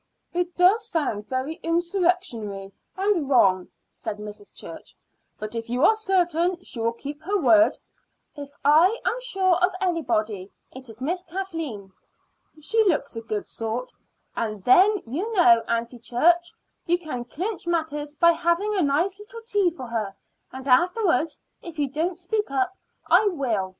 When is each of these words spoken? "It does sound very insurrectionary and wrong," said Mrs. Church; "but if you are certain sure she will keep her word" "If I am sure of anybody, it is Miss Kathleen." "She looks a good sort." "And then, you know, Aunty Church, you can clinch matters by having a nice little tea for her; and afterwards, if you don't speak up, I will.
"It 0.33 0.55
does 0.55 0.87
sound 0.89 1.29
very 1.29 1.59
insurrectionary 1.61 2.71
and 2.97 3.29
wrong," 3.29 3.67
said 3.93 4.17
Mrs. 4.17 4.51
Church; 4.51 4.95
"but 5.37 5.53
if 5.53 5.69
you 5.69 5.85
are 5.85 5.93
certain 5.93 6.53
sure 6.55 6.63
she 6.63 6.79
will 6.79 6.93
keep 6.93 7.21
her 7.21 7.37
word" 7.39 7.77
"If 8.35 8.51
I 8.65 8.99
am 9.05 9.21
sure 9.21 9.57
of 9.63 9.73
anybody, 9.79 10.51
it 10.71 10.89
is 10.89 11.01
Miss 11.01 11.21
Kathleen." 11.21 11.93
"She 12.59 12.83
looks 12.85 13.15
a 13.15 13.21
good 13.21 13.45
sort." 13.45 13.93
"And 14.35 14.63
then, 14.63 15.03
you 15.05 15.31
know, 15.33 15.61
Aunty 15.67 15.99
Church, 15.99 16.51
you 16.87 16.97
can 16.97 17.23
clinch 17.23 17.67
matters 17.67 18.15
by 18.15 18.31
having 18.31 18.73
a 18.73 18.81
nice 18.81 19.19
little 19.19 19.43
tea 19.43 19.69
for 19.69 19.85
her; 19.85 20.15
and 20.51 20.67
afterwards, 20.67 21.43
if 21.61 21.77
you 21.77 21.87
don't 21.87 22.17
speak 22.17 22.49
up, 22.49 22.75
I 23.05 23.27
will. 23.27 23.69